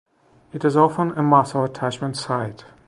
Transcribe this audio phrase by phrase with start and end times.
[0.51, 2.65] It is often a muscle attachment site.